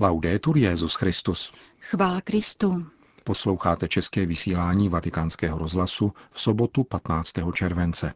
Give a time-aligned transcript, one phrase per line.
[0.00, 1.52] Laudetur Jezus Christus.
[1.80, 2.86] Chvála Kristu.
[3.24, 7.32] Posloucháte české vysílání Vatikánského rozhlasu v sobotu 15.
[7.52, 8.14] července.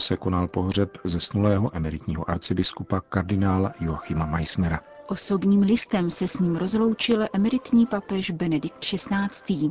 [0.00, 4.80] Se konal pohřeb zesnulého emeritního arcibiskupa kardinála Joachima Meissnera.
[5.08, 9.70] Osobním listem se s ním rozloučil emeritní papež Benedikt XVI.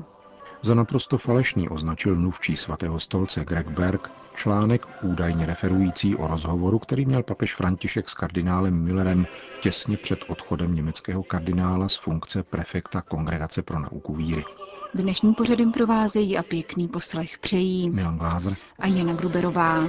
[0.61, 7.05] Za naprosto falešný označil mluvčí svatého stolce Greg Berg článek údajně referující o rozhovoru, který
[7.05, 9.27] měl papež František s kardinálem Millerem
[9.61, 14.43] těsně před odchodem německého kardinála z funkce prefekta Kongregace pro nauku víry.
[14.93, 19.83] Dnešním pořadem provázejí a pěkný poslech přejí Milan Glázer a Jana Gruberová.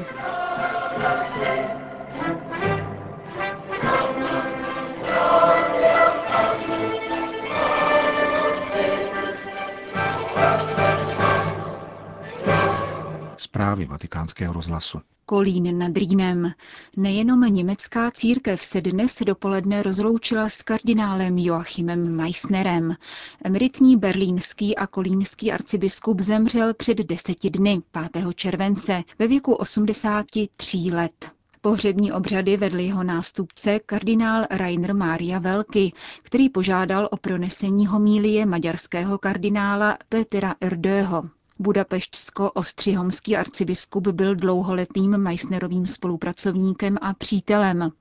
[13.61, 15.01] Zprávy vatikánského rozhlasu.
[15.27, 16.53] Kolín nad Rýnem.
[16.97, 22.97] Nejenom německá církev se dnes dopoledne rozloučila s kardinálem Joachimem Meissnerem.
[23.45, 28.25] Emeritní berlínský a kolínský arcibiskup zemřel před deseti dny, 5.
[28.35, 31.31] července, ve věku 83 let.
[31.61, 39.19] Pohřební obřady vedl jeho nástupce kardinál Rainer Maria Velky, který požádal o pronesení homílie maďarského
[39.19, 41.40] kardinála Petra Erdöho.
[41.61, 47.93] Budapeštsko-ostřihomský arcibiskup byl dlouholetým Meissnerovým spolupracovníkem a přítelem.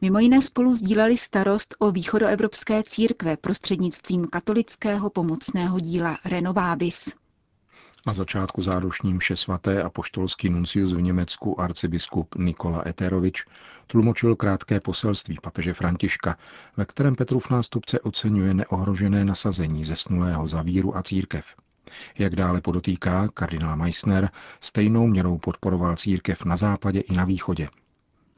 [0.00, 7.12] Mimo jiné spolu sdíleli starost o východoevropské církve prostřednictvím katolického pomocného díla Renovabis.
[8.06, 13.44] Na začátku zádušní mše svaté a poštolský nuncius v Německu arcibiskup Nikola Eterovič
[13.86, 16.36] tlumočil krátké poselství papeže Františka,
[16.76, 21.44] ve kterém Petrův nástupce oceňuje neohrožené nasazení zesnulého za víru a církev.
[22.18, 27.68] Jak dále podotýká kardinál Meissner, stejnou měrou podporoval církev na západě i na východě.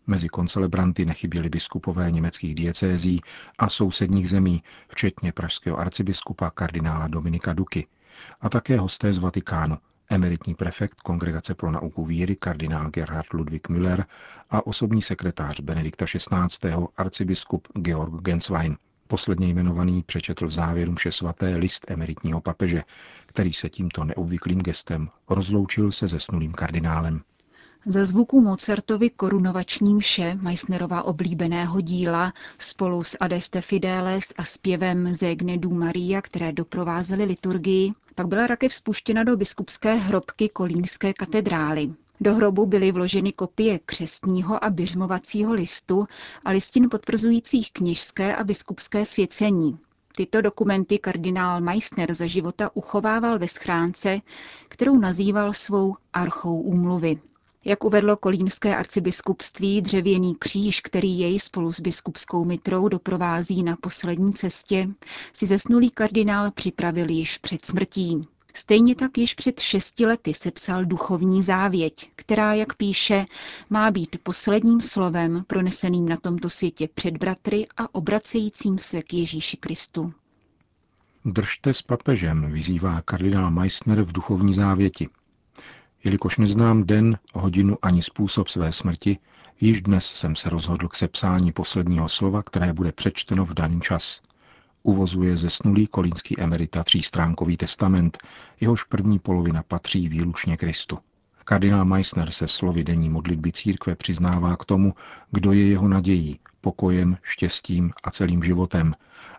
[0.07, 3.21] Mezi koncelebranty nechyběli biskupové německých diecézí
[3.59, 7.87] a sousedních zemí, včetně pražského arcibiskupa kardinála Dominika Duky,
[8.41, 9.79] a také hosté z Vatikánu,
[10.11, 14.05] emeritní prefekt Kongregace pro nauku víry kardinál Gerhard Ludwig Müller
[14.51, 16.71] a osobní sekretář Benedikta XVI.
[16.97, 18.77] arcibiskup Georg Genswein.
[19.07, 22.83] Posledně jmenovaný přečetl v závěru mše svaté list emeritního papeže,
[23.31, 27.21] který se tímto neobvyklým gestem rozloučil se zesnulým kardinálem.
[27.87, 35.59] Za zvuku Mozartovi korunovační mše Meissnerova oblíbeného díla spolu s Adeste Fideles a zpěvem Zegne
[35.59, 41.91] du Maria, které doprovázely liturgii, pak byla rakev spuštěna do biskupské hrobky Kolínské katedrály.
[42.21, 46.07] Do hrobu byly vloženy kopie křestního a běžmovacího listu
[46.45, 49.79] a listin potvrzujících kněžské a biskupské svěcení.
[50.17, 54.21] Tyto dokumenty kardinál Meissner za života uchovával ve schránce,
[54.69, 57.21] kterou nazýval svou archou úmluvy.
[57.65, 64.33] Jak uvedlo kolínské arcibiskupství, dřevěný kříž, který jej spolu s biskupskou mitrou doprovází na poslední
[64.33, 64.89] cestě,
[65.33, 68.29] si zesnulý kardinál připravil již před smrtí.
[68.55, 73.27] Stejně tak již před šesti lety sepsal duchovní závěť, která, jak píše,
[73.71, 79.57] má být posledním slovem proneseným na tomto světě před bratry a obracejícím se k Ježíši
[79.57, 80.13] Kristu.
[81.25, 85.09] Držte s papežem, vyzývá kardinál Meissner v duchovní závěti.
[86.05, 89.19] Jelikož neznám den, hodinu ani způsob své smrti,
[89.61, 94.21] již dnes jsem se rozhodl k sepsání posledního slova, které bude přečteno v daný čas
[94.83, 98.19] uvozuje zesnulý kolínský emerita třístránkový testament,
[98.61, 100.99] jehož první polovina patří výlučně Kristu.
[101.45, 104.95] Kardinál Meissner se slovy denní modlitby církve přiznává k tomu,
[105.31, 108.95] kdo je jeho nadějí, pokojem, štěstím a celým životem,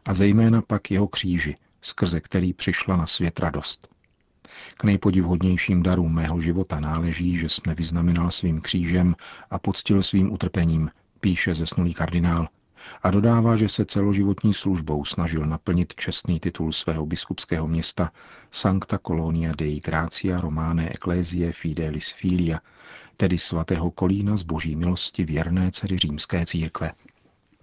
[0.05, 3.87] a zejména pak jeho kříži, skrze který přišla na svět radost.
[4.77, 9.15] K nejpodivhodnějším darům mého života náleží, že jsme vyznamenal svým křížem
[9.49, 10.89] a poctil svým utrpením,
[11.19, 12.47] píše zesnulý kardinál
[13.03, 18.11] a dodává, že se celoživotní službou snažil naplnit čestný titul svého biskupského města
[18.51, 22.59] Sancta Colonia Dei Gracia Romane Ecclesiae Fidelis Filia,
[23.17, 26.91] tedy svatého Kolína z boží milosti věrné dcery římské církve.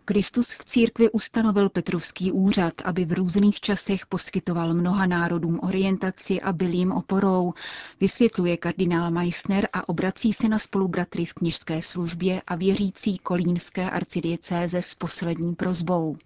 [0.09, 6.53] Kristus v církvi ustanovil Petrovský úřad, aby v různých časech poskytoval mnoha národům orientaci a
[6.53, 7.55] byl jim oporou,
[8.01, 14.83] vysvětluje kardinál Meissner a obrací se na spolubratry v knižské službě a věřící kolínské arcidiecéze
[14.83, 16.17] s poslední prozbou.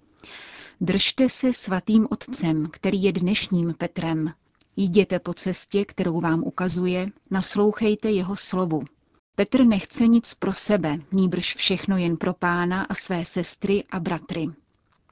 [0.80, 4.32] Držte se svatým otcem, který je dnešním Petrem.
[4.76, 8.82] Jděte po cestě, kterou vám ukazuje, naslouchejte jeho slovu.
[9.34, 14.48] Petr nechce nic pro sebe, níbrž všechno jen pro pána a své sestry a bratry.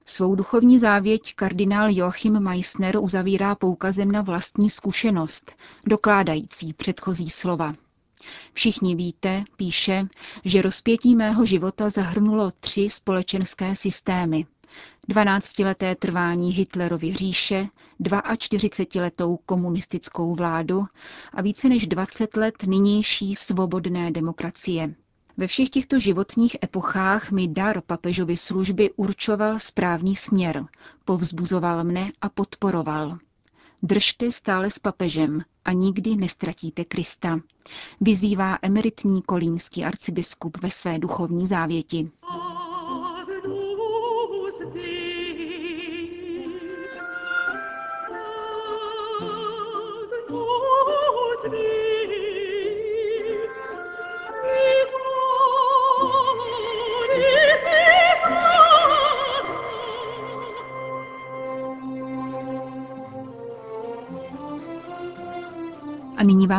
[0.04, 5.56] Svou duchovní závěť kardinál Joachim Meissner uzavírá poukazem na vlastní zkušenost,
[5.86, 7.74] dokládající předchozí slova.
[8.52, 10.06] Všichni víte, píše,
[10.44, 14.46] že rozpětí mého života zahrnulo tři společenské systémy.
[15.08, 17.66] 12-leté trvání Hitlerovy říše,
[18.00, 20.84] 42-letou komunistickou vládu
[21.34, 24.94] a více než 20 let nynější svobodné demokracie.
[25.36, 30.64] Ve všech těchto životních epochách mi dar papežovy služby určoval správný směr,
[31.04, 33.18] povzbuzoval mne a podporoval.
[33.82, 37.40] Držte stále s papežem a nikdy nestratíte Krista,
[38.00, 42.10] vyzývá emeritní kolínský arcibiskup ve své duchovní závěti.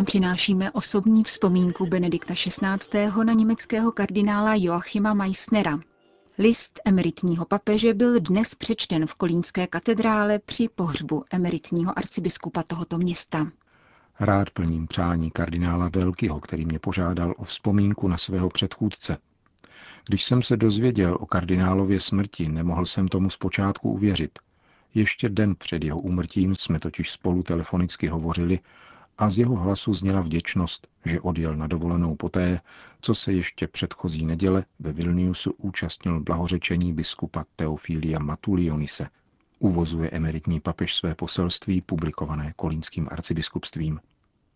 [0.01, 3.23] Vám přinášíme osobní vzpomínku Benedikta XVI.
[3.23, 5.79] na německého kardinála Joachima Meissnera.
[6.37, 13.51] List emeritního papeže byl dnes přečten v Kolínské katedrále při pohřbu emeritního arcibiskupa tohoto města.
[14.19, 19.17] Rád plním přání kardinála Velkyho, který mě požádal o vzpomínku na svého předchůdce.
[20.07, 24.39] Když jsem se dozvěděl o kardinálově smrti, nemohl jsem tomu zpočátku uvěřit.
[24.93, 28.59] Ještě den před jeho úmrtím jsme totiž spolu telefonicky hovořili
[29.21, 32.59] a z jeho hlasu zněla vděčnost, že odjel na dovolenou poté,
[33.01, 39.09] co se ještě předchozí neděle ve Vilniusu účastnil blahořečení biskupa Teofilia Matulionise.
[39.59, 43.99] Uvozuje emeritní papež své poselství publikované kolínským arcibiskupstvím.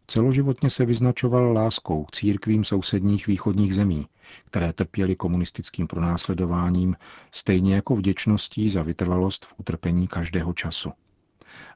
[0.08, 4.08] Celoživotně se vyznačoval láskou k církvím sousedních východních zemí,
[4.46, 6.96] které trpěly komunistickým pronásledováním,
[7.32, 10.92] stejně jako vděčností za vytrvalost v utrpení každého času.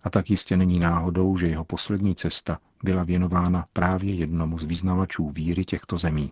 [0.03, 5.29] A tak jistě není náhodou, že jeho poslední cesta byla věnována právě jednomu z vyznavačů
[5.29, 6.31] víry těchto zemí.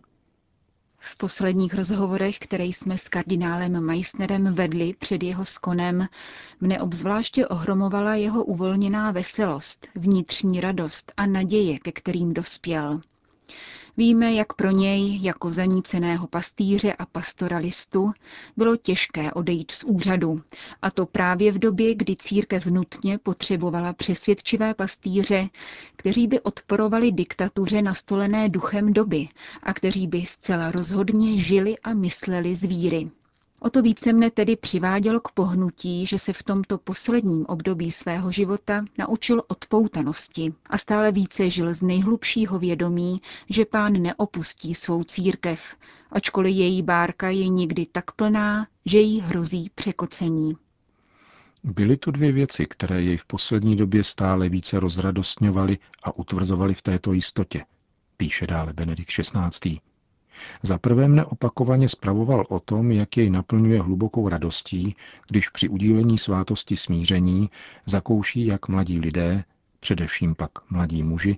[0.99, 6.07] V posledních rozhovorech, které jsme s kardinálem Meissnerem vedli před jeho skonem,
[6.61, 13.01] mne obzvláště ohromovala jeho uvolněná veselost, vnitřní radost a naděje, ke kterým dospěl.
[13.99, 18.11] Víme, jak pro něj, jako zaníceného pastýře a pastoralistu,
[18.57, 20.41] bylo těžké odejít z úřadu.
[20.81, 25.49] A to právě v době, kdy církev nutně potřebovala přesvědčivé pastýře,
[25.95, 29.27] kteří by odporovali diktatuře nastolené duchem doby
[29.63, 33.09] a kteří by zcela rozhodně žili a mysleli z víry.
[33.61, 38.31] O to více mne tedy přivádělo k pohnutí, že se v tomto posledním období svého
[38.31, 45.75] života naučil odpoutanosti a stále více žil z nejhlubšího vědomí, že pán neopustí svou církev,
[46.11, 50.57] ačkoliv její bárka je někdy tak plná, že jí hrozí překocení.
[51.63, 56.81] Byly to dvě věci, které jej v poslední době stále více rozradostňovaly a utvrzovaly v
[56.81, 57.63] této jistotě,
[58.17, 59.79] píše dále Benedikt XVI.
[60.63, 64.95] Za prvé mne opakovaně spravoval o tom, jak jej naplňuje hlubokou radostí,
[65.27, 67.49] když při udílení svátosti smíření
[67.85, 69.43] zakouší, jak mladí lidé,
[69.79, 71.37] především pak mladí muži,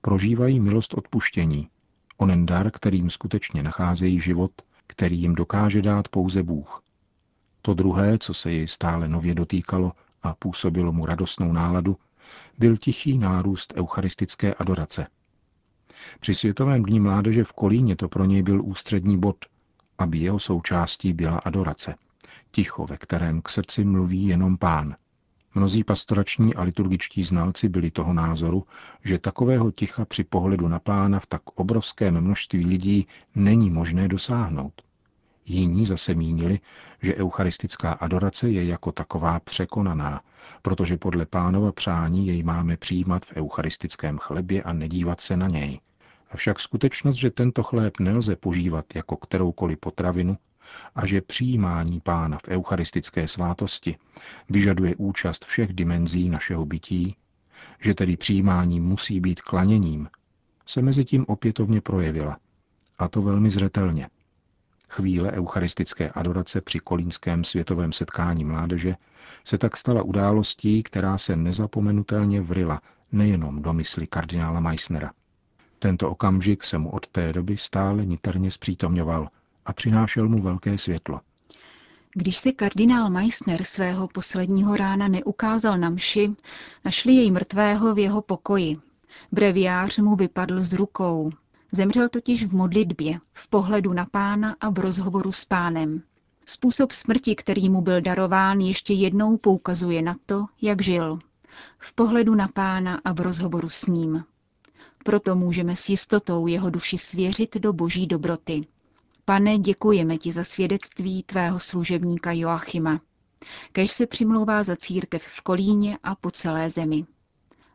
[0.00, 1.68] prožívají milost odpuštění,
[2.16, 4.52] onen dar, kterým skutečně nacházejí život,
[4.86, 6.82] který jim dokáže dát pouze Bůh.
[7.62, 11.96] To druhé, co se jej stále nově dotýkalo a působilo mu radostnou náladu,
[12.58, 15.06] byl tichý nárůst eucharistické adorace–
[16.20, 19.36] při Světovém dní mládeže v Kolíně to pro něj byl ústřední bod,
[19.98, 21.94] aby jeho součástí byla adorace.
[22.50, 24.96] Ticho, ve kterém k srdci mluví jenom pán.
[25.54, 28.64] Mnozí pastorační a liturgičtí znalci byli toho názoru,
[29.04, 34.72] že takového ticha při pohledu na pána v tak obrovském množství lidí není možné dosáhnout.
[35.46, 36.60] Jiní zase mínili,
[37.02, 40.20] že eucharistická adorace je jako taková překonaná,
[40.62, 45.80] protože podle pánova přání jej máme přijímat v eucharistickém chlebě a nedívat se na něj.
[46.30, 50.36] Avšak skutečnost, že tento chléb nelze požívat jako kteroukoliv potravinu
[50.94, 53.96] a že přijímání pána v eucharistické svátosti
[54.50, 57.16] vyžaduje účast všech dimenzí našeho bytí,
[57.80, 60.08] že tedy přijímání musí být klaněním,
[60.66, 62.38] se mezi tím opětovně projevila.
[62.98, 64.08] A to velmi zřetelně.
[64.88, 68.96] Chvíle eucharistické adorace při kolínském světovém setkání mládeže
[69.44, 72.80] se tak stala událostí, která se nezapomenutelně vrila
[73.12, 75.12] nejenom do mysli kardinála Meissnera.
[75.78, 79.28] Tento okamžik se mu od té doby stále niterně zpřítomňoval
[79.66, 81.20] a přinášel mu velké světlo.
[82.14, 86.30] Když se kardinál Meissner svého posledního rána neukázal na mši,
[86.84, 88.76] našli jej mrtvého v jeho pokoji.
[89.32, 91.30] Breviář mu vypadl z rukou.
[91.72, 96.02] Zemřel totiž v modlitbě, v pohledu na pána a v rozhovoru s pánem.
[96.46, 101.18] Způsob smrti, který mu byl darován, ještě jednou poukazuje na to, jak žil.
[101.78, 104.24] V pohledu na pána a v rozhovoru s ním.
[105.08, 108.66] Proto můžeme s jistotou jeho duši svěřit do boží dobroty.
[109.24, 113.00] Pane, děkujeme ti za svědectví tvého služebníka Joachima.
[113.72, 117.06] Kež se přimlouvá za církev v Kolíně a po celé zemi.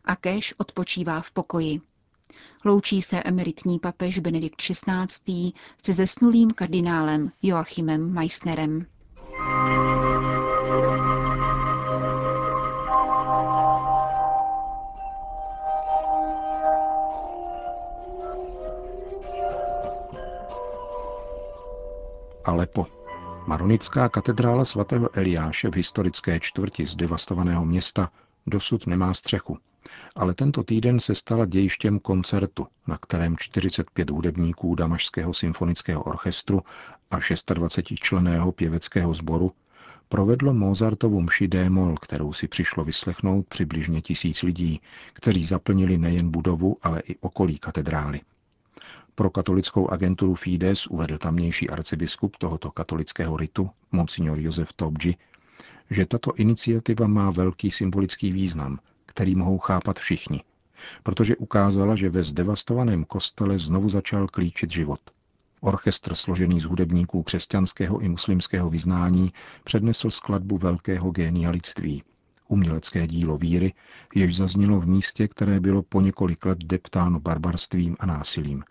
[0.06, 1.82] A kež odpočívá v pokoji.
[2.66, 5.52] Loučí se emeritní papež Benedikt XVI.
[5.86, 8.86] se zesnulým kardinálem Joachimem Meissnerem.
[22.54, 22.88] Alepo.
[23.48, 28.12] Maronická katedrála svatého Eliáše v historické čtvrti zdevastovaného města
[28.48, 29.58] dosud nemá střechu.
[30.16, 36.62] Ale tento týden se stala dějištěm koncertu, na kterém 45 hudebníků Damašského symfonického orchestru
[37.12, 37.18] a
[37.54, 39.52] 26 členého pěveckého sboru
[40.10, 44.82] provedlo Mozartovu mši démol, kterou si přišlo vyslechnout přibližně tisíc lidí,
[45.14, 48.22] kteří zaplnili nejen budovu, ale i okolí katedrály.
[49.16, 55.16] Pro katolickou agenturu Fides uvedl tamnější arcibiskup tohoto katolického ritu, monsignor Josef Tobji,
[55.90, 60.44] že tato iniciativa má velký symbolický význam, který mohou chápat všichni,
[61.04, 65.00] protože ukázala, že ve zdevastovaném kostele znovu začal klíčit život.
[65.62, 72.04] Orchestr složený z hudebníků křesťanského i muslimského vyznání přednesl skladbu velkého génia lidství,
[72.48, 73.74] umělecké dílo víry,
[74.16, 78.64] jež zaznělo v místě, které bylo po několik let deptáno barbarstvím a násilím.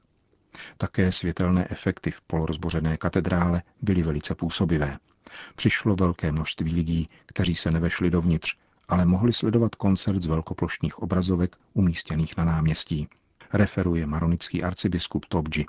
[0.77, 4.99] Také světelné efekty v polorozbořené katedrále byly velice působivé.
[5.57, 8.57] Přišlo velké množství lidí, kteří se nevešli dovnitř,
[8.89, 13.09] ale mohli sledovat koncert z velkoplošních obrazovek umístěných na náměstí.
[13.53, 15.67] Referuje maronický arcibiskup Tobji.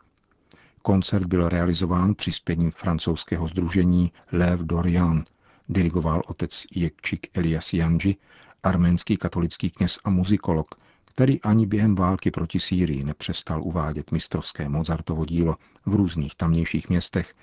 [0.82, 5.24] Koncert byl realizován přispěním francouzského združení Lev Dorian,
[5.70, 8.16] dirigoval otec Jekčik Elias Janji,
[8.64, 10.76] arménský katolický kněz a muzikolog,
[11.14, 15.56] který ani během války proti Sýrii nepřestal uvádět mistrovské Mozartovo dílo
[15.86, 17.34] v různých tamnějších městech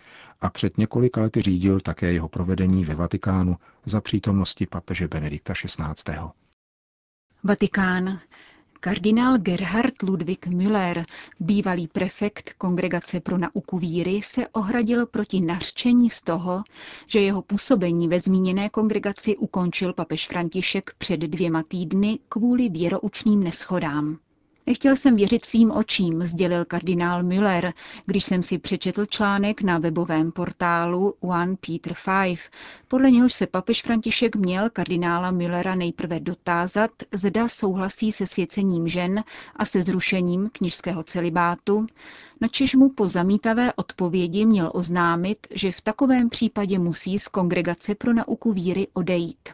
[0.41, 6.17] a před několika lety řídil také jeho provedení ve Vatikánu za přítomnosti papeže Benedikta XVI.
[7.45, 8.21] Vatikán.
[8.83, 11.05] Kardinál Gerhard Ludwig Müller,
[11.41, 16.63] bývalý prefekt Kongregace pro nauku víry, se ohradil proti nařčení z toho,
[17.07, 24.19] že jeho působení ve zmíněné kongregaci ukončil papež František před dvěma týdny kvůli věroučným neschodám.
[24.71, 27.73] Nechtěl jsem věřit svým očím, sdělil kardinál Müller,
[28.07, 32.43] když jsem si přečetl článek na webovém portálu One Peter Five,
[32.89, 39.25] podle něhož se papež František měl kardinála Müllera nejprve dotázat, zda souhlasí se svěcením žen
[39.57, 41.87] a se zrušením knižského celibátu,
[42.41, 48.13] načež mu po zamítavé odpovědi měl oznámit, že v takovém případě musí z kongregace pro
[48.13, 49.49] nauku víry odejít.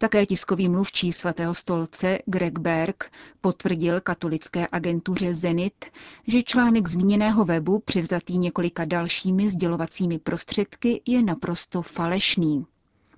[0.00, 5.84] Také tiskový mluvčí svatého stolce Greg Berg potvrdil katolické agentuře Zenit,
[6.26, 12.66] že článek zmíněného webu, převzatý několika dalšími sdělovacími prostředky, je naprosto falešný.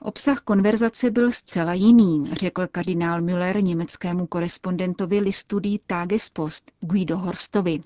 [0.01, 7.81] Obsah konverzace byl zcela jiný, řekl kardinál Müller německému korespondentovi listu Die Tagespost Guido Horstovi.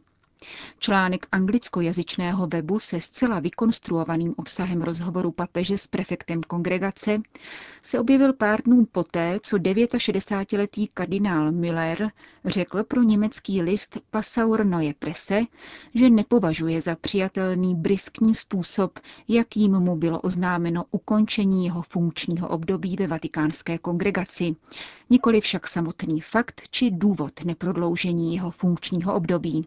[0.79, 7.21] Článek anglickojazyčného webu se zcela vykonstruovaným obsahem rozhovoru papeže s prefektem kongregace
[7.83, 12.11] se objevil pár dnů poté, co 69-letý kardinál Müller
[12.45, 15.41] řekl pro německý list Passaur Neue Presse,
[15.95, 18.99] že nepovažuje za přijatelný briskní způsob,
[19.29, 24.57] jakým mu bylo oznámeno ukončení jeho funkčního období ve vatikánské kongregaci,
[25.11, 29.67] nikoli však samotný fakt či důvod neprodloužení jeho funkčního období.